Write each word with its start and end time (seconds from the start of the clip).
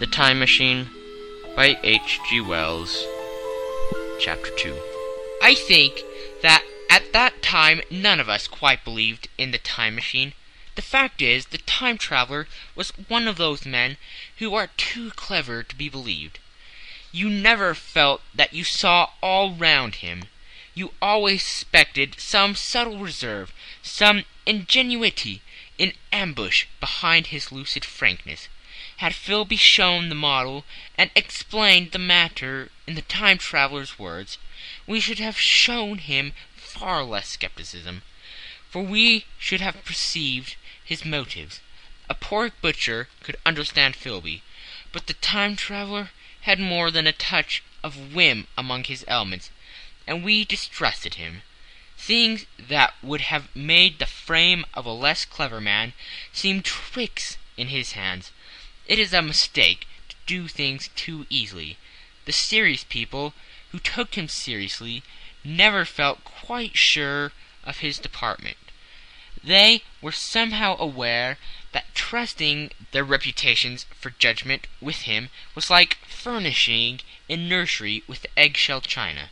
The 0.00 0.06
Time 0.06 0.38
Machine 0.38 0.88
by 1.54 1.78
H.G. 1.82 2.40
Wells. 2.40 3.04
Chapter 4.18 4.48
2. 4.56 4.74
I 5.42 5.54
think 5.54 6.00
that 6.40 6.64
at 6.88 7.12
that 7.12 7.42
time 7.42 7.82
none 7.90 8.18
of 8.18 8.26
us 8.26 8.48
quite 8.48 8.82
believed 8.82 9.28
in 9.36 9.50
the 9.50 9.58
time 9.58 9.94
machine. 9.94 10.32
The 10.74 10.80
fact 10.80 11.20
is, 11.20 11.48
the 11.48 11.58
time 11.58 11.98
traveler 11.98 12.48
was 12.74 12.94
one 13.08 13.28
of 13.28 13.36
those 13.36 13.66
men 13.66 13.98
who 14.38 14.54
are 14.54 14.70
too 14.78 15.10
clever 15.10 15.62
to 15.62 15.76
be 15.76 15.90
believed. 15.90 16.38
You 17.12 17.28
never 17.28 17.74
felt 17.74 18.22
that 18.34 18.54
you 18.54 18.64
saw 18.64 19.10
all 19.22 19.52
round 19.52 19.96
him. 19.96 20.22
You 20.72 20.94
always 21.02 21.42
suspected 21.42 22.18
some 22.18 22.54
subtle 22.54 23.00
reserve, 23.00 23.52
some 23.82 24.24
ingenuity 24.46 25.42
in 25.76 25.92
ambush 26.10 26.64
behind 26.80 27.26
his 27.26 27.52
lucid 27.52 27.84
frankness. 27.84 28.48
Had 29.00 29.14
Filby 29.14 29.56
shown 29.56 30.10
the 30.10 30.14
model 30.14 30.66
and 30.98 31.10
explained 31.14 31.92
the 31.92 31.98
matter 31.98 32.70
in 32.86 32.96
the 32.96 33.00
time 33.00 33.38
traveler's 33.38 33.98
words, 33.98 34.36
we 34.86 35.00
should 35.00 35.18
have 35.18 35.40
shown 35.40 35.96
him 35.96 36.34
far 36.54 37.02
less 37.02 37.30
skepticism, 37.30 38.02
for 38.68 38.82
we 38.82 39.24
should 39.38 39.62
have 39.62 39.86
perceived 39.86 40.56
his 40.84 41.02
motives. 41.02 41.60
A 42.10 42.14
poor 42.14 42.50
butcher 42.50 43.08
could 43.22 43.36
understand 43.46 43.96
Filby, 43.96 44.42
but 44.92 45.06
the 45.06 45.14
time 45.14 45.56
traveler 45.56 46.10
had 46.42 46.60
more 46.60 46.90
than 46.90 47.06
a 47.06 47.12
touch 47.12 47.62
of 47.82 48.12
whim 48.12 48.48
among 48.58 48.84
his 48.84 49.06
elements, 49.08 49.48
and 50.06 50.22
we 50.22 50.44
distrusted 50.44 51.14
him. 51.14 51.40
Things 51.96 52.44
that 52.58 52.92
would 53.02 53.22
have 53.22 53.48
made 53.56 53.98
the 53.98 54.04
frame 54.04 54.66
of 54.74 54.84
a 54.84 54.92
less 54.92 55.24
clever 55.24 55.58
man 55.58 55.94
seem 56.34 56.60
tricks 56.60 57.38
in 57.56 57.68
his 57.68 57.92
hands. 57.92 58.30
It 58.90 58.98
is 58.98 59.12
a 59.12 59.22
mistake 59.22 59.86
to 60.08 60.16
do 60.26 60.48
things 60.48 60.90
too 60.96 61.24
easily. 61.30 61.76
The 62.24 62.32
serious 62.32 62.82
people 62.82 63.34
who 63.70 63.78
took 63.78 64.16
him 64.16 64.26
seriously 64.26 65.04
never 65.44 65.84
felt 65.84 66.24
quite 66.24 66.76
sure 66.76 67.30
of 67.62 67.78
his 67.78 68.00
department. 68.00 68.56
They 69.44 69.84
were 70.00 70.10
somehow 70.10 70.76
aware 70.76 71.38
that 71.70 71.94
trusting 71.94 72.72
their 72.90 73.04
reputations 73.04 73.86
for 73.94 74.10
judgment 74.10 74.66
with 74.80 75.02
him 75.02 75.30
was 75.54 75.70
like 75.70 76.04
furnishing 76.08 77.00
a 77.28 77.36
nursery 77.36 78.02
with 78.08 78.26
eggshell 78.36 78.80
china. 78.80 79.30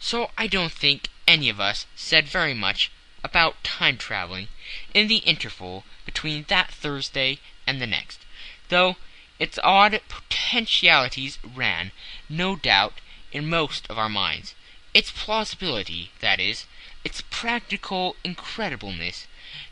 So 0.00 0.32
I 0.36 0.48
don't 0.48 0.72
think 0.72 1.08
any 1.28 1.48
of 1.48 1.60
us 1.60 1.86
said 1.94 2.26
very 2.26 2.52
much 2.52 2.90
about 3.22 3.62
time 3.62 3.96
traveling 3.96 4.48
in 4.92 5.06
the 5.06 5.18
interval 5.18 5.84
between 6.04 6.46
that 6.48 6.72
Thursday 6.72 7.38
and 7.64 7.80
the 7.80 7.86
next, 7.86 8.24
though 8.68 8.96
its 9.38 9.58
odd 9.62 10.00
potentialities 10.08 11.38
ran, 11.42 11.92
no 12.28 12.56
doubt, 12.56 13.00
in 13.32 13.48
most 13.48 13.86
of 13.88 13.98
our 13.98 14.08
minds. 14.08 14.54
Its 14.92 15.10
plausibility, 15.10 16.10
that 16.20 16.40
is, 16.40 16.66
its 17.04 17.22
practical 17.30 18.16
incredibleness, 18.24 19.26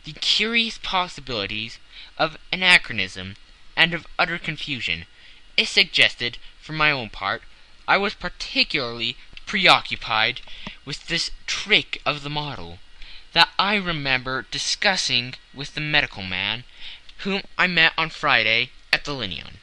the 0.05 0.13
curious 0.13 0.79
possibilities 0.79 1.79
of 2.17 2.39
anachronism 2.53 3.37
and 3.77 3.93
of 3.93 4.07
utter 4.19 4.39
confusion. 4.39 5.07
It 5.57 5.69
suggested, 5.69 6.39
for 6.61 6.73
my 6.73 6.91
own 6.91 7.11
part, 7.11 7.43
I 7.89 7.97
was 7.97 8.15
particularly 8.15 9.17
preoccupied 9.47 10.41
with 10.85 11.07
this 11.07 11.31
trick 11.47 12.01
of 12.07 12.23
the 12.23 12.31
model, 12.31 12.79
that 13.33 13.51
I 13.59 13.75
remember 13.75 14.47
discussing 14.51 15.35
with 15.53 15.75
the 15.75 15.81
medical 15.81 16.23
man 16.23 16.65
whom 17.19 17.43
I 17.59 17.67
met 17.67 17.93
on 17.99 18.11
Friday 18.11 18.71
at. 19.07 19.59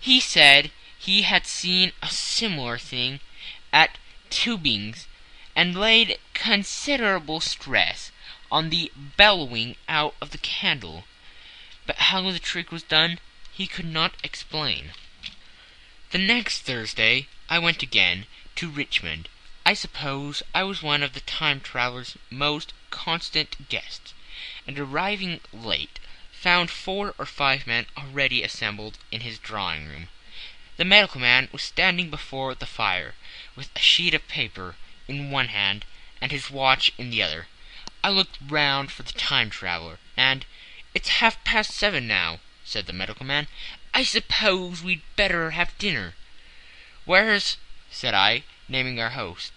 He 0.00 0.20
said 0.20 0.70
he 0.98 1.22
had 1.22 1.46
seen 1.46 1.92
a 2.02 2.08
similar 2.08 2.78
thing 2.78 3.20
at 3.72 3.98
Tübingen, 4.30 5.06
and 5.56 5.74
laid 5.74 6.18
considerable 6.34 7.40
stress 7.40 8.12
on 8.50 8.70
the 8.70 8.92
bellowing 9.16 9.76
out 9.88 10.14
of 10.20 10.30
the 10.30 10.38
candle, 10.38 11.04
but 11.86 11.96
how 11.96 12.30
the 12.30 12.38
trick 12.38 12.70
was 12.70 12.82
done 12.82 13.18
he 13.52 13.66
could 13.66 13.86
not 13.86 14.14
explain. 14.22 14.92
The 16.10 16.18
next 16.18 16.60
Thursday 16.60 17.26
I 17.48 17.58
went 17.58 17.82
again 17.82 18.26
to 18.56 18.70
Richmond. 18.70 19.28
I 19.64 19.74
suppose 19.74 20.42
I 20.54 20.62
was 20.62 20.82
one 20.82 21.02
of 21.02 21.14
the 21.14 21.20
time 21.20 21.60
traveler's 21.60 22.16
most 22.30 22.72
constant 22.90 23.68
guests, 23.68 24.14
and 24.66 24.78
arriving 24.78 25.40
late, 25.52 25.98
found 26.40 26.70
four 26.70 27.14
or 27.18 27.24
five 27.24 27.66
men 27.66 27.86
already 27.96 28.42
assembled 28.42 28.98
in 29.10 29.22
his 29.22 29.38
drawing 29.38 29.86
room. 29.86 30.08
The 30.76 30.84
medical 30.84 31.20
man 31.20 31.48
was 31.50 31.62
standing 31.62 32.10
before 32.10 32.54
the 32.54 32.66
fire, 32.66 33.14
with 33.54 33.70
a 33.74 33.80
sheet 33.80 34.12
of 34.12 34.28
paper 34.28 34.76
in 35.08 35.30
one 35.30 35.48
hand 35.48 35.86
and 36.20 36.30
his 36.30 36.50
watch 36.50 36.92
in 36.98 37.08
the 37.10 37.22
other. 37.22 37.48
I 38.04 38.10
looked 38.10 38.38
round 38.46 38.92
for 38.92 39.02
the 39.02 39.14
time 39.14 39.48
traveler, 39.48 39.98
and 40.16 40.44
"It's 40.94 41.08
half 41.20 41.42
past 41.44 41.70
seven 41.70 42.06
now," 42.06 42.40
said 42.64 42.86
the 42.86 42.92
medical 42.92 43.24
man. 43.24 43.48
"I 43.94 44.02
suppose 44.02 44.82
we'd 44.82 45.02
better 45.16 45.52
have 45.52 45.78
dinner." 45.78 46.14
"Where's 47.06 47.56
said 47.90 48.12
I, 48.12 48.44
naming 48.68 49.00
our 49.00 49.10
host. 49.10 49.52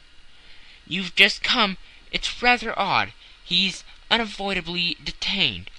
"You've 0.87 1.15
just 1.15 1.43
come. 1.43 1.77
It's 2.11 2.41
rather 2.41 2.77
odd. 2.79 3.11
He's 3.43 3.83
unavoidably 4.09 4.95
detained. 5.03 5.69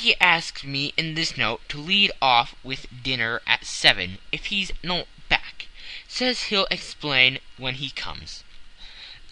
He 0.00 0.14
asks 0.20 0.62
me 0.62 0.94
in 0.96 1.14
this 1.14 1.36
note 1.36 1.68
to 1.70 1.76
lead 1.76 2.12
off 2.22 2.54
with 2.62 2.86
dinner 3.02 3.42
at 3.48 3.64
seven 3.66 4.18
if 4.30 4.46
he's 4.46 4.70
not 4.80 5.08
back. 5.28 5.66
Says 6.06 6.44
he'll 6.44 6.68
explain 6.70 7.40
when 7.56 7.74
he 7.74 7.90
comes." 7.90 8.44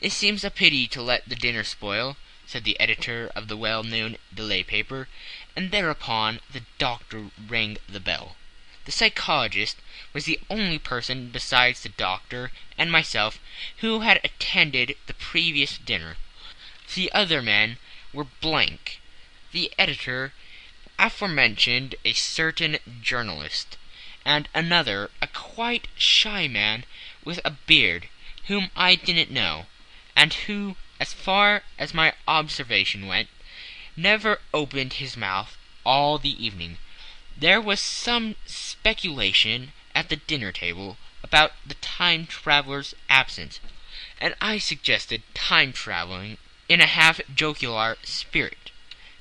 "It 0.01 0.11
seems 0.11 0.43
a 0.43 0.51
pity 0.51 0.89
to 0.89 1.01
let 1.01 1.29
the 1.29 1.37
dinner 1.37 1.63
spoil," 1.63 2.17
said 2.49 2.65
the 2.65 2.79
editor 2.81 3.31
of 3.37 3.47
the 3.47 3.57
well 3.57 3.85
known 3.85 4.19
Delay 4.35 4.65
paper, 4.65 5.09
and 5.55 5.71
thereupon 5.71 6.41
the 6.51 6.65
doctor 6.79 7.31
rang 7.47 7.79
the 7.89 8.01
bell. 8.01 8.37
The 8.87 8.93
psychologist 8.93 9.77
was 10.13 10.25
the 10.25 10.41
only 10.51 10.81
person 10.81 11.31
besides 11.31 11.85
the 11.85 11.91
doctor 11.91 12.51
and 12.77 12.91
myself 12.91 13.39
who 13.79 14.01
had 14.01 14.21
attended 14.25 14.97
the 15.07 15.15
previous 15.15 15.79
dinner. 15.79 16.17
The 16.93 17.13
other 17.13 17.41
men 17.41 17.79
were 18.13 18.25
blank. 18.25 19.01
The 19.53 19.73
editor 19.79 20.35
aforementioned 20.99 21.95
a 22.05 22.13
certain 22.13 22.79
journalist, 23.03 23.77
and 24.25 24.49
another, 24.55 25.11
a 25.21 25.27
quite 25.27 25.89
shy 25.97 26.49
man 26.49 26.85
with 27.25 27.41
a 27.45 27.51
beard, 27.51 28.09
whom 28.47 28.71
I 28.75 28.95
didn't 28.95 29.31
know, 29.31 29.67
and 30.15 30.33
who, 30.33 30.77
as 30.99 31.13
far 31.13 31.63
as 31.79 31.93
my 31.93 32.15
observation 32.27 33.07
went, 33.07 33.29
never 33.97 34.41
opened 34.55 34.95
his 34.95 35.17
mouth 35.17 35.57
all 35.85 36.19
the 36.19 36.45
evening. 36.45 36.79
There 37.37 37.61
was 37.61 37.81
some 37.81 38.37
speculation 38.47 39.73
at 39.95 40.09
the 40.09 40.17
dinner 40.17 40.53
table 40.53 40.97
about 41.23 41.53
the 41.67 41.75
time 41.75 42.27
traveler's 42.27 42.95
absence, 43.09 43.61
and 44.21 44.35
I 44.41 44.59
suggested 44.59 45.23
time 45.35 45.73
traveling 45.73 46.39
in 46.69 46.81
a 46.81 46.87
half 46.87 47.21
jocular 47.35 47.97
spirit. 48.03 48.66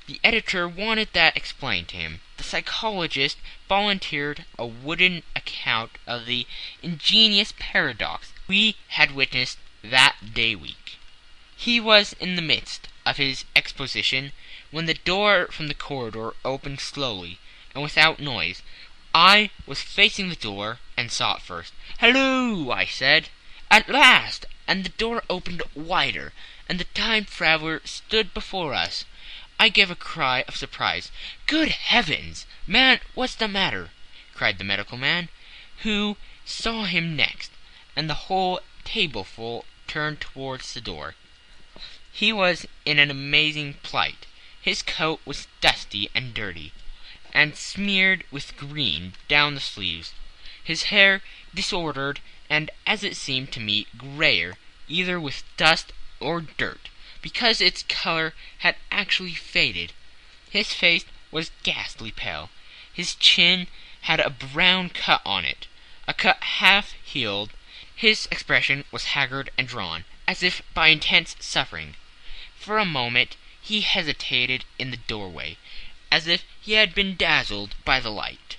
The 0.07 0.19
editor 0.23 0.67
wanted 0.67 1.13
that 1.13 1.35
explained 1.35 1.87
to 1.87 1.97
him. 1.97 2.21
The 2.37 2.43
psychologist 2.43 3.39
volunteered 3.67 4.45
a 4.55 4.63
wooden 4.63 5.23
account 5.35 5.97
of 6.05 6.27
the 6.27 6.45
ingenious 6.83 7.55
paradox 7.57 8.31
we 8.47 8.75
had 8.89 9.15
witnessed 9.15 9.57
that 9.81 10.35
day 10.35 10.53
week. 10.53 10.97
He 11.57 11.79
was 11.79 12.13
in 12.19 12.35
the 12.35 12.43
midst 12.43 12.87
of 13.03 13.17
his 13.17 13.45
exposition 13.55 14.31
when 14.69 14.85
the 14.85 14.93
door 14.93 15.47
from 15.47 15.69
the 15.69 15.73
corridor 15.73 16.35
opened 16.45 16.81
slowly 16.81 17.39
and 17.73 17.81
without 17.81 18.19
noise. 18.19 18.61
I 19.15 19.49
was 19.65 19.81
facing 19.81 20.29
the 20.29 20.35
door 20.35 20.77
and 20.95 21.11
saw 21.11 21.37
it 21.37 21.41
first. 21.41 21.73
"Halloo!" 21.97 22.69
I 22.71 22.85
said. 22.85 23.29
"At 23.71 23.89
last!" 23.89 24.45
and 24.67 24.83
the 24.83 24.89
door 24.89 25.23
opened 25.31 25.63
wider, 25.73 26.31
and 26.69 26.79
the 26.79 26.83
time 26.93 27.25
traveler 27.25 27.81
stood 27.85 28.35
before 28.35 28.75
us. 28.75 29.05
I 29.57 29.69
gave 29.69 29.89
a 29.89 29.95
cry 29.95 30.43
of 30.49 30.57
surprise. 30.57 31.11
"Good 31.45 31.69
heavens! 31.69 32.45
Man, 32.67 32.99
what's 33.13 33.35
the 33.35 33.47
matter?" 33.47 33.91
cried 34.33 34.57
the 34.57 34.65
medical 34.65 34.97
man, 34.97 35.29
who 35.83 36.17
saw 36.43 36.83
him 36.83 37.15
next, 37.15 37.51
and 37.95 38.09
the 38.09 38.25
whole 38.27 38.59
tableful 38.83 39.63
turned 39.87 40.19
towards 40.19 40.73
the 40.73 40.81
door. 40.81 41.15
He 42.11 42.33
was 42.33 42.65
in 42.83 42.99
an 42.99 43.09
amazing 43.09 43.75
plight. 43.75 44.25
His 44.61 44.81
coat 44.81 45.21
was 45.23 45.47
dusty 45.61 46.09
and 46.13 46.33
dirty, 46.33 46.73
and 47.33 47.55
smeared 47.55 48.25
with 48.31 48.57
green 48.57 49.13
down 49.29 49.55
the 49.55 49.61
sleeves; 49.61 50.11
his 50.61 50.83
hair 50.91 51.21
disordered, 51.53 52.19
and, 52.49 52.71
as 52.85 53.05
it 53.05 53.15
seemed 53.15 53.53
to 53.53 53.61
me, 53.61 53.87
grayer, 53.97 54.57
either 54.89 55.17
with 55.17 55.45
dust 55.55 55.93
or 56.19 56.41
dirt 56.41 56.89
because 57.25 57.59
its 57.59 57.81
color 57.81 58.35
had 58.59 58.75
actually 58.91 59.33
faded. 59.33 59.91
His 60.51 60.73
face 60.73 61.05
was 61.31 61.49
ghastly 61.63 62.11
pale. 62.11 62.51
His 62.93 63.15
chin 63.15 63.65
had 64.01 64.19
a 64.19 64.29
brown 64.29 64.89
cut 64.89 65.23
on 65.25 65.43
it, 65.43 65.65
a 66.07 66.13
cut 66.13 66.43
half 66.43 66.93
healed. 67.03 67.53
His 67.95 68.27
expression 68.29 68.85
was 68.91 69.15
haggard 69.15 69.49
and 69.57 69.67
drawn, 69.67 70.05
as 70.27 70.43
if 70.43 70.61
by 70.75 70.89
intense 70.89 71.35
suffering. 71.39 71.95
For 72.59 72.77
a 72.77 72.85
moment 72.85 73.37
he 73.59 73.81
hesitated 73.81 74.63
in 74.77 74.91
the 74.91 74.97
doorway, 74.97 75.57
as 76.11 76.27
if 76.27 76.43
he 76.61 76.73
had 76.73 76.93
been 76.93 77.15
dazzled 77.15 77.73
by 77.83 77.99
the 77.99 78.11
light. 78.11 78.57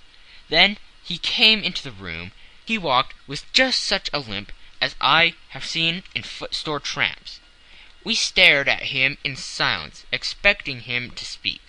Then 0.49 0.79
he 1.05 1.19
came 1.19 1.63
into 1.63 1.85
the 1.85 1.93
room. 1.93 2.33
He 2.65 2.79
walked 2.79 3.15
with 3.29 3.45
just 3.53 3.85
such 3.85 4.11
a 4.13 4.19
limp 4.19 4.51
as 4.81 4.97
I 5.01 5.35
have 5.51 5.65
seen 5.65 6.03
in 6.17 6.25
foot 6.25 6.53
store 6.53 6.81
tramps. 6.81 7.39
We 8.07 8.15
stared 8.15 8.69
at 8.69 8.85
him 8.95 9.19
in 9.25 9.35
silence, 9.35 10.05
expecting 10.13 10.83
him 10.83 11.11
to 11.11 11.25
speak. 11.25 11.61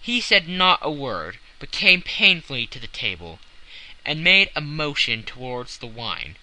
He 0.00 0.18
said 0.22 0.48
not 0.48 0.78
a 0.80 0.90
word, 0.90 1.38
but 1.58 1.70
came 1.70 2.00
painfully 2.00 2.66
to 2.68 2.78
the 2.78 2.86
table, 2.86 3.40
and 4.02 4.24
made 4.24 4.50
a 4.56 4.62
motion 4.62 5.22
towards 5.22 5.76
the 5.76 5.86
wine. 5.86 6.36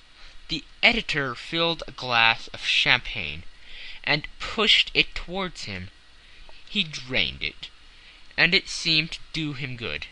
The 0.50 0.64
editor 0.84 1.34
filled 1.34 1.81
a 1.88 1.92
glass 1.92 2.48
of 2.50 2.64
champagne, 2.68 3.42
and 4.04 4.28
pushed 4.38 4.92
it 4.94 5.16
towards 5.16 5.64
him. 5.64 5.90
He 6.69 6.84
drained 6.84 7.42
it, 7.42 7.69
and 8.38 8.54
it 8.54 8.69
seemed 8.69 9.14
to 9.14 9.19
do 9.34 9.54
him 9.54 9.78
good, 9.78 10.06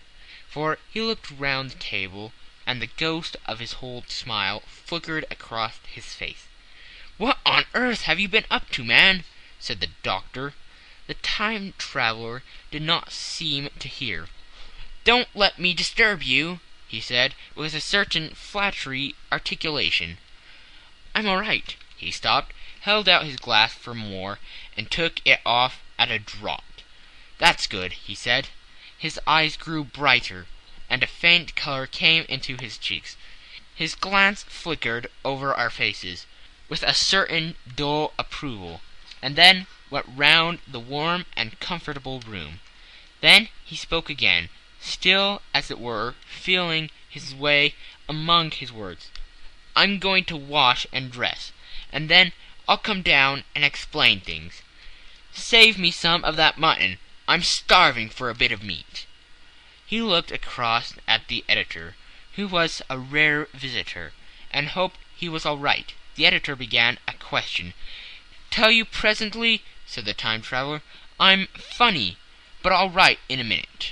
for 0.50 0.80
he 0.92 1.00
looked 1.02 1.30
round 1.30 1.70
the 1.70 1.76
table, 1.78 2.34
and 2.66 2.82
the 2.82 2.88
ghost 2.88 3.38
of 3.46 3.60
his 3.60 3.76
old 3.84 4.10
smile 4.10 4.62
flickered 4.62 5.26
across 5.30 5.78
his 5.86 6.16
face. 6.16 6.48
"What 7.18 7.40
on 7.46 7.64
earth 7.74 8.02
have 8.02 8.20
you 8.20 8.28
been 8.28 8.44
up 8.52 8.70
to, 8.72 8.84
man?" 8.84 9.24
said 9.58 9.80
the 9.80 9.88
doctor. 10.04 10.54
The 11.08 11.14
time 11.14 11.74
traveller 11.78 12.44
did 12.72 12.82
not 12.82 13.14
seem 13.14 13.70
to 13.80 13.88
hear. 13.88 14.28
"Don't 15.06 15.30
let 15.34 15.58
me 15.58 15.74
disturb 15.74 16.22
you," 16.22 16.60
he 16.90 17.00
said, 17.00 17.34
with 17.56 17.74
a 17.74 17.80
certain 17.80 18.36
flattering 18.36 19.14
articulation. 19.32 20.18
"I'm 21.16 21.26
all 21.26 21.38
right." 21.40 21.78
He 21.96 22.12
stopped, 22.12 22.52
held 22.82 23.08
out 23.08 23.24
his 23.24 23.38
glass 23.38 23.74
for 23.74 23.96
more, 23.96 24.38
and 24.76 24.92
took 24.92 25.22
it 25.24 25.40
off 25.46 25.80
at 25.98 26.12
a 26.12 26.20
draught. 26.20 26.84
"That's 27.38 27.66
good," 27.66 27.94
he 27.94 28.14
said. 28.14 28.50
His 28.98 29.18
eyes 29.26 29.56
grew 29.56 29.86
brighter, 29.86 30.48
and 30.90 31.02
a 31.02 31.08
faint 31.08 31.56
color 31.56 31.88
came 31.88 32.26
into 32.28 32.58
his 32.58 32.78
cheeks. 32.78 33.16
His 33.74 33.96
glance 33.96 34.44
flickered 34.44 35.10
over 35.24 35.54
our 35.54 35.70
faces, 35.70 36.26
with 36.70 36.84
a 36.84 36.94
certain 36.94 37.56
dull 37.76 38.14
approval, 38.18 38.82
and 39.22 39.36
then 39.36 39.68
went 39.90 40.06
round 40.16 40.60
the 40.68 40.80
warm 40.80 41.26
and 41.36 41.60
comfortable 41.60 42.20
room. 42.22 42.60
Then 43.22 43.50
he 43.64 43.76
spoke 43.76 44.10
again, 44.10 44.50
still 44.80 45.42
as 45.54 45.72
it 45.72 45.80
were 45.80 46.16
feeling 46.28 46.90
his 47.10 47.34
way 47.34 47.76
among 48.10 48.52
his 48.52 48.72
words. 48.72 49.10
I'm 49.76 50.00
going 50.00 50.26
to 50.26 50.38
wash 50.38 50.88
and 50.92 51.12
dress, 51.12 51.52
and 51.92 52.10
then 52.10 52.34
I'll 52.68 52.78
come 52.78 53.02
down 53.02 53.44
and 53.54 53.64
explain 53.64 54.20
things. 54.20 54.62
Save 55.32 55.78
me 55.78 55.92
some 55.92 56.24
of 56.24 56.36
that 56.38 56.58
mutton. 56.58 56.98
I'm 57.28 57.44
starving 57.44 58.10
for 58.10 58.30
a 58.30 58.36
bit 58.36 58.52
of 58.52 58.64
meat." 58.64 59.06
He 59.86 60.02
looked 60.02 60.32
across 60.32 60.94
at 61.08 61.28
the 61.28 61.44
editor, 61.48 61.96
who 62.36 62.48
was 62.48 62.82
a 62.90 62.98
rare 62.98 63.48
visitor, 63.54 64.14
and 64.52 64.70
hoped 64.70 64.98
he 65.16 65.30
was 65.30 65.46
all 65.46 65.58
right. 65.58 65.94
The 66.16 66.26
editor 66.26 66.56
began 66.56 66.98
a 67.10 67.14
question. 67.14 67.74
"Tell 68.50 68.72
you 68.72 68.86
presently," 68.86 69.64
said 69.86 70.06
the 70.06 70.14
Time 70.14 70.42
Traveller. 70.42 70.82
"I'm 71.20 71.48
funny, 71.48 72.18
but 72.62 72.72
I'll 72.72 72.90
write 72.90 73.20
in 73.28 73.42
a 73.42 73.44
minute." 73.44 73.92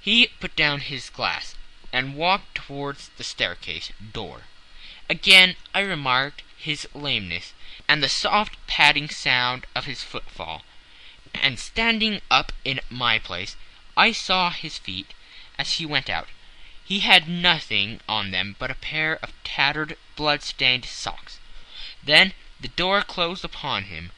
He 0.00 0.26
put 0.40 0.56
down 0.56 0.80
his 0.80 1.10
glass, 1.10 1.54
and 1.92 2.16
walked 2.16 2.56
towards 2.56 3.10
the 3.16 3.22
staircase 3.22 3.92
door. 4.12 4.46
Again 5.08 5.54
I 5.72 5.80
remarked 5.82 6.42
his 6.56 6.88
lameness, 6.92 7.52
and 7.86 8.02
the 8.02 8.08
soft 8.08 8.56
padding 8.66 9.08
sound 9.08 9.64
of 9.76 9.84
his 9.84 10.02
footfall, 10.02 10.64
and 11.32 11.56
standing 11.60 12.20
up 12.32 12.50
in 12.64 12.80
my 12.90 13.20
place 13.20 13.54
I 13.96 14.10
saw 14.10 14.50
his 14.50 14.76
feet 14.78 15.14
as 15.56 15.74
he 15.74 15.86
went 15.86 16.10
out. 16.10 16.28
He 16.92 17.00
had 17.00 17.26
nothing 17.26 18.02
on 18.06 18.32
them 18.32 18.54
but 18.58 18.70
a 18.70 18.74
pair 18.74 19.14
of 19.22 19.32
tattered, 19.44 19.96
blood 20.14 20.42
stained 20.42 20.84
socks. 20.84 21.38
Then 22.02 22.34
the 22.60 22.68
door 22.68 23.00
closed 23.00 23.46
upon 23.46 23.84
him. 23.84 24.12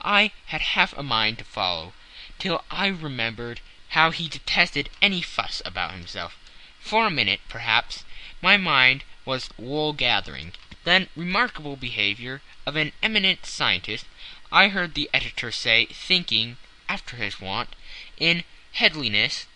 I 0.00 0.30
had 0.46 0.60
half 0.60 0.92
a 0.96 1.02
mind 1.02 1.38
to 1.38 1.44
follow, 1.44 1.92
till 2.38 2.64
I 2.70 2.86
remembered 2.86 3.60
how 3.98 4.12
he 4.12 4.28
detested 4.28 4.90
any 5.02 5.22
fuss 5.22 5.60
about 5.64 5.90
himself. 5.90 6.38
For 6.78 7.04
a 7.08 7.10
minute, 7.10 7.40
perhaps, 7.48 8.04
my 8.40 8.56
mind 8.56 9.02
was 9.24 9.50
wool 9.56 9.92
gathering. 9.92 10.52
Then 10.84 11.08
remarkable 11.16 11.74
behavior 11.74 12.42
of 12.64 12.76
an 12.76 12.92
eminent 13.02 13.44
scientist, 13.44 14.06
I 14.52 14.68
heard 14.68 14.94
the 14.94 15.10
editor 15.12 15.50
say, 15.50 15.86
thinking, 15.86 16.58
after 16.88 17.16
his 17.16 17.40
wont, 17.40 17.74
in 18.18 18.44
headliness, 18.74 19.46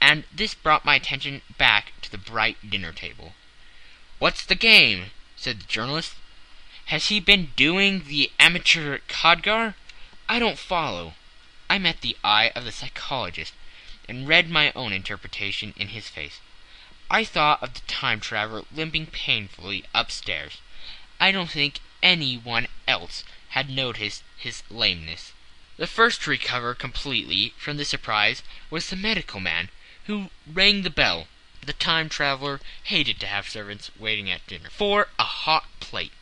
and 0.00 0.24
this 0.32 0.54
brought 0.54 0.84
my 0.84 0.94
attention 0.94 1.42
back 1.58 1.92
to 2.00 2.10
the 2.10 2.18
bright 2.18 2.70
dinner 2.70 2.92
table. 2.92 3.34
"What's 4.18 4.44
the 4.44 4.54
game?" 4.54 5.10
said 5.36 5.60
the 5.60 5.66
journalist. 5.66 6.14
"Has 6.86 7.08
he 7.08 7.18
been 7.18 7.52
doing 7.56 8.04
the 8.04 8.30
amateur 8.38 8.98
Cadger? 9.08 9.74
I 10.28 10.38
don't 10.38 10.58
follow." 10.58 11.14
I 11.68 11.78
met 11.78 12.00
the 12.00 12.16
eye 12.22 12.52
of 12.54 12.64
the 12.64 12.72
psychologist, 12.72 13.52
and 14.08 14.28
read 14.28 14.48
my 14.48 14.70
own 14.72 14.92
interpretation 14.92 15.74
in 15.76 15.88
his 15.88 16.08
face. 16.08 16.40
I 17.10 17.24
thought 17.24 17.62
of 17.62 17.74
the 17.74 17.80
Time 17.80 18.20
Traveller 18.20 18.64
limping 18.72 19.06
painfully 19.06 19.84
upstairs. 19.94 20.58
I 21.18 21.32
don't 21.32 21.50
think 21.50 21.80
anyone 22.02 22.68
else 22.86 23.24
had 23.50 23.68
noticed 23.70 24.22
his 24.36 24.62
lameness. 24.70 25.32
The 25.76 25.86
first 25.86 26.22
to 26.22 26.30
recover 26.30 26.74
completely 26.74 27.54
from 27.58 27.76
the 27.76 27.84
surprise 27.84 28.42
was 28.70 28.88
the 28.88 28.96
medical 28.96 29.40
man, 29.40 29.70
who 30.06 30.30
rang 30.46 30.82
the 30.82 30.90
bell. 30.90 31.26
The 31.64 31.72
Time 31.72 32.08
Traveller 32.08 32.60
hated 32.84 33.18
to 33.20 33.26
have 33.26 33.48
servants 33.48 33.90
waiting 33.98 34.30
at 34.30 34.46
dinner 34.46 34.70
for 34.70 35.08
a 35.18 35.24
hot 35.24 35.66
plate. 35.80 36.12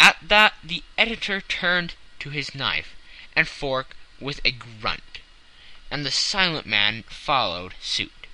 At 0.00 0.16
that 0.22 0.54
the 0.64 0.82
editor 0.96 1.40
turned 1.40 1.94
to 2.20 2.30
his 2.30 2.54
knife 2.54 2.96
and 3.34 3.46
fork 3.46 3.94
with 4.18 4.40
a 4.44 4.50
grunt, 4.52 5.20
and 5.90 6.04
the 6.04 6.10
silent 6.10 6.66
man 6.66 7.04
followed 7.08 7.74
suit. 7.80 8.26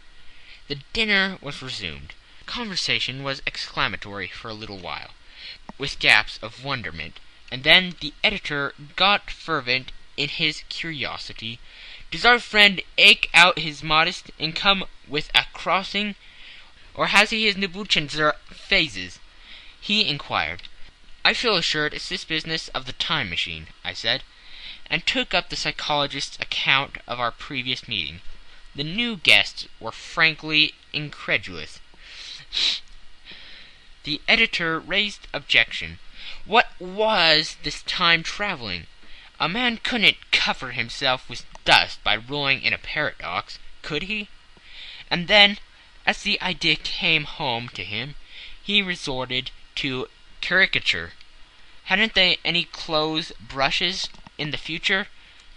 The 0.68 0.82
dinner 0.92 1.38
was 1.40 1.60
resumed. 1.60 2.14
Conversation 2.46 3.24
was 3.24 3.42
exclamatory 3.46 4.28
for 4.28 4.48
a 4.48 4.54
little 4.54 4.78
while, 4.78 5.10
with 5.78 5.98
gaps 5.98 6.38
of 6.40 6.62
wonderment, 6.64 7.18
and 7.50 7.64
then 7.64 7.96
the 8.00 8.14
editor 8.22 8.74
got 8.94 9.30
fervent 9.30 9.90
in 10.16 10.28
his 10.28 10.62
curiosity. 10.68 11.58
"Does 12.12 12.26
our 12.26 12.38
friend 12.38 12.82
ache 12.98 13.30
out 13.32 13.60
his 13.60 13.82
modest 13.82 14.30
and 14.38 14.54
come 14.54 14.84
with 15.08 15.30
a 15.34 15.46
crossing, 15.54 16.14
or 16.92 17.06
has 17.06 17.30
he 17.30 17.46
his 17.46 17.56
Nebuchadnezzar 17.56 18.36
phases?" 18.52 19.18
he 19.80 20.06
inquired. 20.06 20.64
"I 21.24 21.32
feel 21.32 21.56
assured 21.56 21.94
it's 21.94 22.10
this 22.10 22.24
business 22.24 22.68
of 22.68 22.84
the 22.84 22.92
Time 22.92 23.30
Machine," 23.30 23.68
I 23.82 23.94
said, 23.94 24.24
and 24.90 25.06
took 25.06 25.32
up 25.32 25.48
the 25.48 25.56
psychologist's 25.56 26.36
account 26.38 26.98
of 27.06 27.18
our 27.18 27.32
previous 27.32 27.88
meeting. 27.88 28.20
The 28.74 28.84
new 28.84 29.16
guests 29.16 29.66
were 29.80 29.90
frankly 29.90 30.74
incredulous. 30.92 31.80
The 34.04 34.20
editor 34.28 34.78
raised 34.78 35.28
objection. 35.32 35.98
What 36.44 36.78
was 36.78 37.56
this 37.62 37.82
time 37.84 38.22
travelling? 38.22 38.86
A 39.40 39.48
man 39.48 39.78
couldn't 39.78 40.30
cover 40.30 40.72
himself 40.72 41.26
with 41.26 41.46
dust 41.64 42.02
by 42.02 42.16
rolling 42.16 42.62
in 42.62 42.72
a 42.72 42.78
paradox, 42.78 43.58
could 43.82 44.04
he? 44.04 44.28
And 45.10 45.28
then, 45.28 45.58
as 46.06 46.22
the 46.22 46.40
idea 46.40 46.76
came 46.76 47.24
home 47.24 47.68
to 47.70 47.84
him, 47.84 48.14
he 48.62 48.82
resorted 48.82 49.50
to 49.76 50.08
caricature. 50.40 51.12
Hadn't 51.84 52.14
they 52.14 52.38
any 52.44 52.64
clothes 52.64 53.32
brushes 53.40 54.08
in 54.38 54.50
the 54.50 54.56
future? 54.56 55.08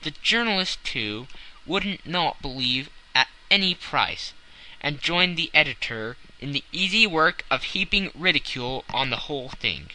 The 0.02 0.12
journalist, 0.12 0.84
too, 0.84 1.28
wouldn't 1.66 2.06
not 2.06 2.42
believe 2.42 2.90
at 3.14 3.28
any 3.50 3.74
price, 3.74 4.34
and 4.82 5.02
joined 5.02 5.38
the 5.38 5.52
editor 5.54 6.18
in 6.40 6.52
the 6.52 6.64
easy 6.72 7.08
work 7.08 7.44
of 7.50 7.64
heaping 7.64 8.12
ridicule 8.14 8.84
on 8.94 9.10
the 9.10 9.26
whole 9.28 9.50
thing. 9.50 9.90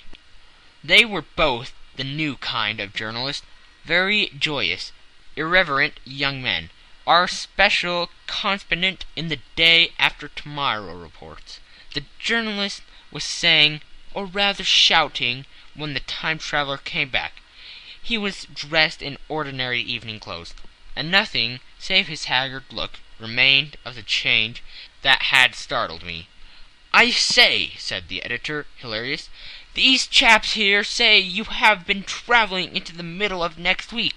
They 0.83 1.05
were 1.05 1.23
both 1.23 1.73
the 1.97 2.05
new 2.05 2.37
kind 2.37 2.81
of 2.81 2.95
journalist, 2.95 3.45
very 3.85 4.33
joyous, 4.39 4.93
irreverent 5.37 5.95
young 6.05 6.43
men, 6.43 6.71
our 7.07 7.29
special 7.29 8.11
correspondent 8.27 9.05
in 9.17 9.29
the 9.29 9.41
Day 9.57 9.93
After 9.99 10.29
Tomorrow 10.29 10.95
reports. 10.95 11.61
The 11.95 12.05
journalist 12.19 12.83
was 13.11 13.25
saying, 13.25 13.81
or 14.15 14.27
rather 14.27 14.65
shouting, 14.65 15.47
when 15.75 15.95
the 15.95 16.01
Time 16.01 16.39
Traveller 16.39 16.79
came 16.79 17.09
back. 17.09 17.41
He 18.03 18.19
was 18.19 18.47
dressed 18.53 19.03
in 19.03 19.19
ordinary 19.29 19.81
evening 19.81 20.21
clothes, 20.21 20.55
and 20.97 21.11
nothing 21.11 21.61
save 21.79 22.09
his 22.09 22.25
haggard 22.25 22.65
look 22.73 22.99
remained 23.19 23.77
of 23.85 23.95
the 23.95 24.03
change 24.03 24.63
that 25.03 25.23
had 25.23 25.55
startled 25.55 26.03
me. 26.03 26.29
I 26.93 27.11
say, 27.11 27.73
said 27.79 28.09
the 28.09 28.25
editor, 28.25 28.67
hilarious, 28.77 29.29
these 29.75 30.09
chaps 30.09 30.55
here 30.55 30.83
say 30.83 31.21
you 31.21 31.45
have 31.45 31.87
been 31.87 32.03
travelling 32.03 32.75
into 32.75 32.97
the 32.97 33.05
middle 33.05 33.45
of 33.45 33.59
next 33.59 33.93
week. 33.93 34.17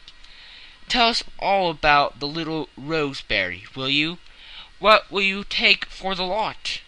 Tell 0.89 1.07
us 1.07 1.23
all 1.39 1.71
about 1.71 2.19
the 2.19 2.27
little 2.27 2.67
Rosebery, 2.75 3.65
will 3.73 3.89
you? 3.89 4.17
What 4.79 5.09
will 5.09 5.21
you 5.21 5.45
take 5.45 5.85
for 5.85 6.13
the 6.13 6.25
lot? 6.25 6.81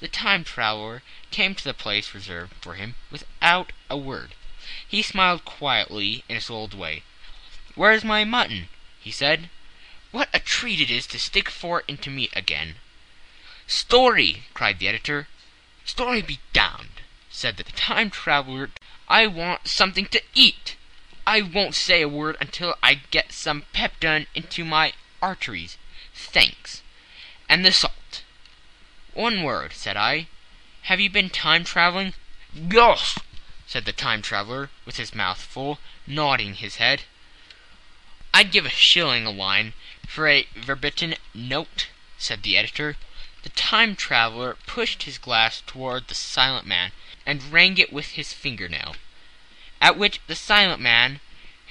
The 0.00 0.06
time 0.08 0.44
traveler 0.44 1.02
came 1.30 1.54
to 1.54 1.64
the 1.64 1.72
place 1.72 2.12
reserved 2.12 2.52
for 2.60 2.74
him 2.74 2.96
without 3.10 3.72
a 3.88 3.96
word. 3.96 4.34
He 4.86 5.00
smiled 5.00 5.46
quietly 5.46 6.24
in 6.28 6.34
his 6.34 6.50
old 6.50 6.74
way. 6.74 7.04
"Where's 7.74 8.04
my 8.04 8.22
mutton?" 8.22 8.68
he 9.00 9.10
said. 9.10 9.48
"What 10.10 10.28
a 10.34 10.40
treat 10.40 10.78
it 10.78 10.90
is 10.90 11.06
to 11.06 11.18
stick 11.18 11.48
four 11.48 11.84
into 11.88 12.10
meat 12.10 12.34
again!" 12.36 12.74
"Story!" 13.66 14.44
cried 14.52 14.78
the 14.78 14.88
editor. 14.88 15.26
"Story 15.86 16.20
be 16.20 16.38
damned!" 16.52 17.00
said 17.30 17.56
the 17.56 17.64
time 17.64 18.10
traveler. 18.10 18.72
"I 19.08 19.26
want 19.26 19.68
something 19.68 20.04
to 20.08 20.22
eat. 20.34 20.76
I 21.30 21.42
won't 21.42 21.74
say 21.74 22.00
a 22.00 22.08
word 22.08 22.38
until 22.40 22.78
I 22.82 22.94
get 23.10 23.34
some 23.34 23.66
peptone 23.74 24.28
into 24.34 24.64
my 24.64 24.94
arteries. 25.20 25.76
Thanks. 26.14 26.80
And 27.50 27.66
the 27.66 27.70
salt." 27.70 28.22
"One 29.12 29.42
word," 29.42 29.74
said 29.74 29.94
I. 29.94 30.28
"Have 30.84 31.00
you 31.00 31.10
been 31.10 31.28
time 31.28 31.64
traveling?" 31.64 32.14
"Yes," 32.54 33.18
said 33.66 33.84
the 33.84 33.92
time 33.92 34.22
traveler, 34.22 34.70
with 34.86 34.96
his 34.96 35.14
mouth 35.14 35.42
full, 35.42 35.78
nodding 36.06 36.54
his 36.54 36.76
head. 36.76 37.02
"I'd 38.32 38.50
give 38.50 38.64
a 38.64 38.70
shilling 38.70 39.26
a 39.26 39.30
line 39.30 39.74
for 40.06 40.28
a 40.28 40.48
verbatim 40.54 41.12
note," 41.34 41.88
said 42.16 42.42
the 42.42 42.56
editor. 42.56 42.96
The 43.42 43.50
time 43.50 43.96
traveler 43.96 44.54
pushed 44.64 45.02
his 45.02 45.18
glass 45.18 45.62
toward 45.66 46.08
the 46.08 46.14
silent 46.14 46.66
man 46.66 46.92
and 47.26 47.52
rang 47.52 47.76
it 47.76 47.92
with 47.92 48.12
his 48.12 48.32
finger 48.32 48.66
nail, 48.66 48.96
at 49.80 49.96
which 49.96 50.20
the 50.26 50.34
silent 50.34 50.80
man, 50.80 51.20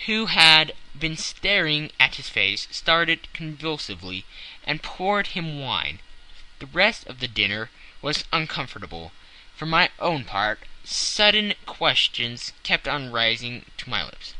who 0.06 0.28
had 0.28 0.74
been 0.98 1.18
staring 1.18 1.92
at 2.00 2.16
his 2.16 2.30
face, 2.30 2.68
started 2.72 3.32
convulsively 3.34 4.24
and 4.64 4.82
poured 4.82 5.28
him 5.28 5.60
wine. 5.60 6.00
The 6.60 6.68
rest 6.68 7.06
of 7.08 7.20
the 7.20 7.28
dinner 7.28 7.70
was 8.02 8.24
uncomfortable. 8.32 9.12
For 9.56 9.66
my 9.66 9.90
own 10.00 10.24
part, 10.24 10.62
sudden 10.84 11.54
questions 11.66 12.54
kept 12.64 12.88
on 12.88 13.12
rising 13.12 13.66
to 13.78 13.90
my 13.90 14.04
lips, 14.04 14.34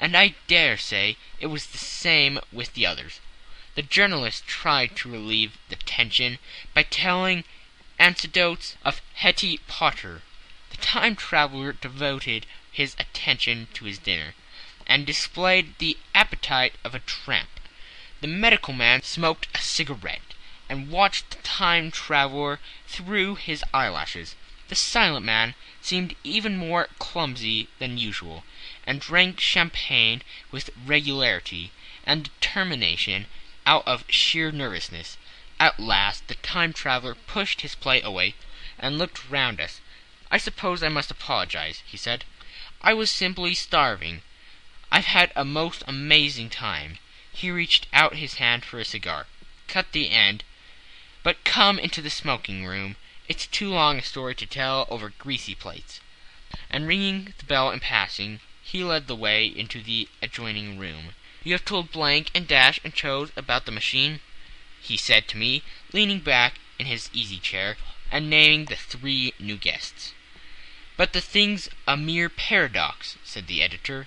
and 0.00 0.16
I 0.16 0.34
dare 0.48 0.76
say 0.76 1.16
it 1.38 1.46
was 1.46 1.66
the 1.66 1.78
same 1.78 2.40
with 2.50 2.74
the 2.74 2.86
others. 2.86 3.20
The 3.76 3.82
journalist 3.82 4.46
tried 4.46 4.96
to 4.96 5.10
relieve 5.10 5.56
the 5.68 5.76
tension 5.76 6.38
by 6.74 6.82
telling 6.82 7.44
anecdotes 7.98 8.76
of 8.84 9.00
Hettie 9.14 9.58
Potter. 9.68 10.22
The 10.70 10.76
time 10.78 11.14
traveler 11.16 11.72
devoted 11.72 12.46
his 12.74 12.96
attention 12.98 13.68
to 13.72 13.84
his 13.84 13.98
dinner, 13.98 14.34
and 14.84 15.06
displayed 15.06 15.78
the 15.78 15.96
appetite 16.12 16.74
of 16.82 16.92
a 16.92 16.98
tramp. 16.98 17.48
The 18.20 18.26
medical 18.26 18.74
man 18.74 19.02
smoked 19.02 19.46
a 19.54 19.58
cigarette, 19.58 20.34
and 20.68 20.90
watched 20.90 21.30
the 21.30 21.36
time 21.44 21.92
traveler 21.92 22.58
through 22.88 23.36
his 23.36 23.62
eyelashes. 23.72 24.34
The 24.66 24.74
silent 24.74 25.24
man 25.24 25.54
seemed 25.80 26.16
even 26.24 26.56
more 26.56 26.88
clumsy 26.98 27.68
than 27.78 27.96
usual, 27.96 28.42
and 28.84 29.00
drank 29.00 29.38
champagne 29.38 30.22
with 30.50 30.70
regularity 30.84 31.70
and 32.04 32.24
determination 32.24 33.26
out 33.66 33.86
of 33.86 34.04
sheer 34.08 34.50
nervousness. 34.50 35.16
At 35.60 35.78
last 35.78 36.26
the 36.26 36.34
time 36.34 36.72
traveler 36.72 37.14
pushed 37.14 37.60
his 37.60 37.76
plate 37.76 38.04
away 38.04 38.34
and 38.80 38.98
looked 38.98 39.30
round 39.30 39.60
us. 39.60 39.80
"I 40.28 40.38
suppose 40.38 40.82
I 40.82 40.88
must 40.88 41.12
apologize," 41.12 41.84
he 41.86 41.96
said. 41.96 42.24
"I 42.86 42.92
was 42.92 43.10
simply 43.10 43.54
starving. 43.54 44.20
I've 44.92 45.06
had 45.06 45.32
a 45.34 45.42
most 45.42 45.82
amazing 45.86 46.50
time." 46.50 46.98
He 47.32 47.50
reached 47.50 47.86
out 47.94 48.16
his 48.16 48.34
hand 48.34 48.62
for 48.62 48.78
a 48.78 48.84
cigar, 48.84 49.26
cut 49.68 49.92
the 49.92 50.10
end. 50.10 50.44
"But 51.22 51.44
come 51.44 51.78
into 51.78 52.02
the 52.02 52.10
smoking 52.10 52.66
room. 52.66 52.96
It's 53.26 53.46
too 53.46 53.70
long 53.70 53.98
a 53.98 54.02
story 54.02 54.34
to 54.34 54.44
tell 54.44 54.86
over 54.90 55.08
greasy 55.08 55.54
plates." 55.54 56.00
And 56.68 56.86
ringing 56.86 57.32
the 57.38 57.44
bell 57.46 57.70
in 57.70 57.80
passing, 57.80 58.40
he 58.62 58.84
led 58.84 59.06
the 59.06 59.16
way 59.16 59.46
into 59.46 59.80
the 59.82 60.06
adjoining 60.20 60.76
room. 60.78 61.14
"You 61.42 61.54
have 61.54 61.64
told 61.64 61.90
Blank 61.90 62.30
and 62.34 62.46
Dash 62.46 62.78
and 62.84 62.94
Chose 62.94 63.30
about 63.34 63.64
the 63.64 63.72
machine?" 63.72 64.20
he 64.82 64.98
said 64.98 65.26
to 65.28 65.38
me, 65.38 65.62
leaning 65.94 66.20
back 66.20 66.56
in 66.78 66.84
his 66.84 67.08
easy 67.14 67.38
chair, 67.38 67.78
and 68.10 68.28
naming 68.28 68.66
the 68.66 68.76
three 68.76 69.32
new 69.38 69.56
guests. 69.56 70.12
"But 70.96 71.12
the 71.12 71.20
thing's 71.20 71.68
a 71.88 71.96
mere 71.96 72.28
paradox," 72.28 73.16
said 73.24 73.48
the 73.48 73.64
editor. 73.64 74.06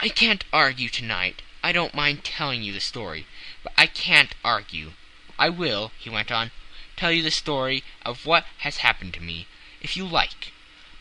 "I 0.00 0.08
can't 0.08 0.42
argue 0.52 0.88
tonight. 0.88 1.42
I 1.62 1.70
don't 1.70 1.94
mind 1.94 2.24
telling 2.24 2.64
you 2.64 2.72
the 2.72 2.80
story, 2.80 3.24
but 3.62 3.72
I 3.76 3.86
can't 3.86 4.34
argue. 4.42 4.94
I 5.38 5.48
will," 5.48 5.92
he 5.96 6.10
went 6.10 6.32
on 6.32 6.50
tell 6.98 7.12
you 7.12 7.22
the 7.22 7.30
story 7.30 7.84
of 8.04 8.26
what 8.26 8.44
has 8.58 8.78
happened 8.78 9.14
to 9.14 9.20
me, 9.20 9.46
if 9.80 9.96
you 9.96 10.04
like. 10.04 10.50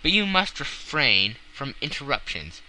But 0.04 0.12
you 0.12 0.28
must 0.28 0.60
refrain 0.60 1.38
from 1.52 1.74
interruptions. 1.82 2.62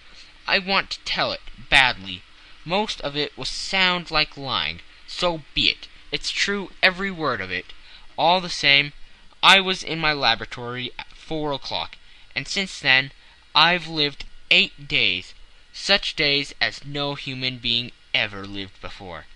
I 0.47 0.59
want 0.59 0.89
to 0.93 0.99
tell 1.01 1.33
it 1.33 1.43
badly. 1.69 2.23
Most 2.65 3.03
of 3.03 3.15
it 3.17 3.37
will 3.37 3.45
sound 3.45 4.11
like 4.11 4.39
lying. 4.39 4.81
So 5.07 5.43
be 5.53 5.69
it. 5.69 5.89
It's 6.11 6.31
true, 6.31 6.73
every 6.83 7.11
word 7.11 7.43
of 7.43 7.51
it. 7.53 7.75
All 8.17 8.41
the 8.41 8.49
same, 8.49 8.95
I 9.43 9.61
was 9.61 9.83
in 9.83 9.99
my 9.99 10.15
laboratory 10.15 10.91
at 10.99 11.13
four 11.15 11.53
o'clock, 11.53 11.99
and 12.39 12.47
since 12.47 12.79
then 12.79 13.11
I've 13.53 13.89
lived 13.89 14.25
eight 14.49 14.87
days, 14.87 15.35
such 15.73 16.15
days 16.15 16.55
as 16.61 16.85
no 16.85 17.17
human 17.17 17.59
being 17.59 17.91
ever 18.15 18.47
lived 18.47 18.81
before. 18.81 19.27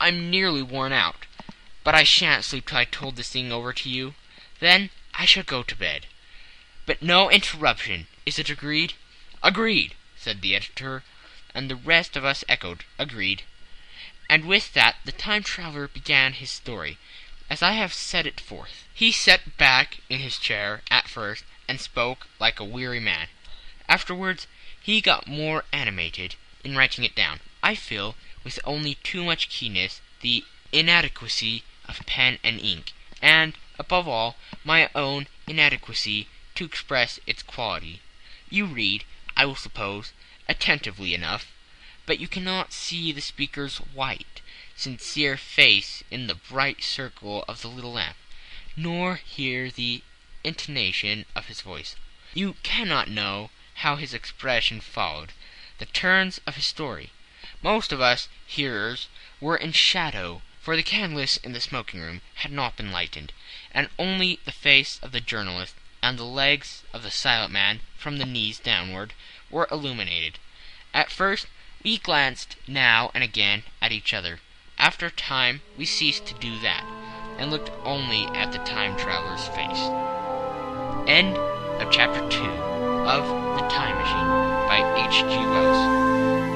I'm 0.00 0.30
nearly 0.30 0.62
worn 0.62 0.94
out. 0.94 1.26
But 1.84 1.94
I 1.94 2.04
shan't 2.04 2.46
sleep 2.46 2.68
till 2.68 2.78
I've 2.78 2.90
told 2.90 3.16
this 3.16 3.28
thing 3.28 3.52
over 3.52 3.74
to 3.74 3.90
you. 3.90 4.14
Then 4.60 4.88
I 5.12 5.26
shall 5.26 5.42
go 5.42 5.62
to 5.62 5.76
bed. 5.76 6.06
But 6.86 7.02
no 7.02 7.30
interruption. 7.30 8.06
Is 8.24 8.38
it 8.38 8.48
agreed?" 8.48 8.94
"Agreed," 9.42 9.94
said 10.16 10.40
the 10.40 10.56
editor, 10.56 11.04
and 11.54 11.68
the 11.68 11.76
rest 11.76 12.16
of 12.16 12.24
us 12.24 12.44
echoed 12.48 12.86
"Agreed." 12.98 13.42
And 14.30 14.46
with 14.46 14.72
that 14.72 14.96
the 15.04 15.12
Time 15.12 15.42
traveler 15.42 15.86
began 15.86 16.32
his 16.32 16.50
story, 16.50 16.96
as 17.50 17.62
I 17.62 17.72
have 17.72 17.92
set 17.92 18.26
it 18.26 18.40
forth. 18.40 18.84
He 18.94 19.12
sat 19.12 19.58
back 19.58 19.98
in 20.08 20.20
his 20.20 20.38
chair 20.38 20.80
at 20.90 21.10
first 21.10 21.44
and 21.68 21.80
spoke 21.80 22.28
like 22.38 22.58
a 22.58 22.64
weary 22.64 23.00
man. 23.00 23.28
Afterwards 23.88 24.46
he 24.80 25.00
got 25.00 25.28
more 25.28 25.64
animated 25.72 26.34
in 26.64 26.76
writing 26.76 27.04
it 27.04 27.14
down, 27.14 27.40
I 27.62 27.74
feel, 27.74 28.16
with 28.44 28.58
only 28.64 28.96
too 28.96 29.24
much 29.24 29.48
keenness, 29.48 30.00
the 30.20 30.44
inadequacy 30.72 31.62
of 31.86 32.04
pen 32.06 32.38
and 32.42 32.60
ink, 32.60 32.92
and, 33.20 33.56
above 33.78 34.08
all, 34.08 34.36
my 34.64 34.90
own 34.94 35.28
inadequacy 35.46 36.28
to 36.54 36.64
express 36.64 37.20
its 37.26 37.42
quality. 37.42 38.00
You 38.50 38.66
read, 38.66 39.04
I 39.36 39.44
will 39.44 39.56
suppose, 39.56 40.12
attentively 40.48 41.14
enough, 41.14 41.52
but 42.06 42.18
you 42.18 42.28
cannot 42.28 42.72
see 42.72 43.12
the 43.12 43.20
speaker's 43.20 43.78
white, 43.78 44.40
sincere 44.76 45.36
face 45.36 46.02
in 46.10 46.26
the 46.26 46.34
bright 46.34 46.82
circle 46.82 47.44
of 47.46 47.62
the 47.62 47.68
little 47.68 47.92
lamp, 47.92 48.16
nor 48.76 49.16
hear 49.16 49.70
the 49.70 50.02
intonation 50.44 51.24
of 51.34 51.46
his 51.46 51.60
voice. 51.60 51.96
You 52.34 52.56
cannot 52.62 53.08
know 53.08 53.50
how 53.76 53.96
his 53.96 54.14
expression 54.14 54.80
followed 54.80 55.32
the 55.78 55.86
turns 55.86 56.40
of 56.46 56.56
his 56.56 56.66
story. 56.66 57.10
Most 57.62 57.92
of 57.92 58.00
us 58.00 58.28
hearers 58.46 59.08
were 59.40 59.56
in 59.56 59.72
shadow 59.72 60.42
for 60.60 60.76
the 60.76 60.82
candles 60.82 61.38
in 61.38 61.52
the 61.52 61.60
smoking 61.60 62.00
room 62.00 62.20
had 62.36 62.52
not 62.52 62.76
been 62.76 62.92
lighted, 62.92 63.32
and 63.72 63.88
only 63.98 64.38
the 64.44 64.52
face 64.52 65.00
of 65.02 65.10
the 65.10 65.20
journalist 65.20 65.74
and 66.00 66.16
the 66.16 66.24
legs 66.24 66.84
of 66.92 67.02
the 67.02 67.10
silent 67.10 67.52
man, 67.52 67.80
from 67.98 68.18
the 68.18 68.24
knees 68.24 68.60
downward, 68.60 69.12
were 69.50 69.66
illuminated. 69.72 70.38
At 70.94 71.10
first 71.10 71.46
we 71.82 71.98
glanced 71.98 72.56
now 72.68 73.10
and 73.12 73.24
again 73.24 73.64
at 73.80 73.90
each 73.90 74.14
other. 74.14 74.40
After 74.78 75.06
a 75.06 75.10
time 75.10 75.62
we 75.76 75.84
ceased 75.84 76.26
to 76.26 76.34
do 76.34 76.60
that, 76.60 76.84
and 77.38 77.50
looked 77.50 77.70
only 77.84 78.26
at 78.26 78.52
the 78.52 78.58
time 78.58 78.96
traveler's 78.96 79.48
face. 79.48 80.21
End 81.12 81.36
of 81.36 81.90
chapter 81.90 82.20
2 82.20 82.26
of 82.26 83.26
The 83.60 83.68
Time 83.68 83.98
Machine 83.98 84.28
by 84.66 84.80
H.G. 85.10 85.36
Wells. 85.36 86.51